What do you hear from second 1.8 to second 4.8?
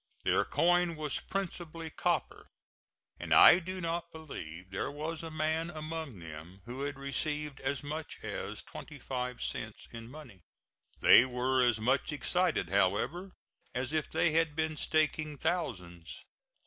copper, and I do not believe